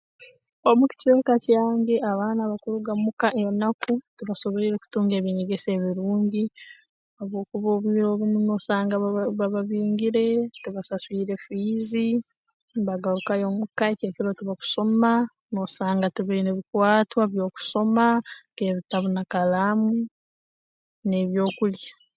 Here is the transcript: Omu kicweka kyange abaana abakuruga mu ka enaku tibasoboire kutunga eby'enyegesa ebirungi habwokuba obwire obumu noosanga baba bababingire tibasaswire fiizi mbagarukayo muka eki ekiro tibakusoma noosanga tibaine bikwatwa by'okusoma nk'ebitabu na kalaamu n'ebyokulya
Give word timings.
Omu 0.69 0.83
kicweka 0.91 1.33
kyange 1.45 1.95
abaana 2.11 2.41
abakuruga 2.43 2.91
mu 3.01 3.11
ka 3.21 3.29
enaku 3.43 3.93
tibasoboire 4.17 4.81
kutunga 4.83 5.13
eby'enyegesa 5.15 5.69
ebirungi 5.77 6.43
habwokuba 7.17 7.67
obwire 7.75 8.01
obumu 8.11 8.37
noosanga 8.41 8.95
baba 9.03 9.23
bababingire 9.39 10.25
tibasaswire 10.61 11.33
fiizi 11.43 12.07
mbagarukayo 12.79 13.45
muka 13.59 13.83
eki 13.91 14.03
ekiro 14.07 14.29
tibakusoma 14.37 15.11
noosanga 15.53 16.07
tibaine 16.15 16.51
bikwatwa 16.57 17.23
by'okusoma 17.31 18.05
nk'ebitabu 18.51 19.07
na 19.11 19.23
kalaamu 19.31 19.89
n'ebyokulya 21.07 21.91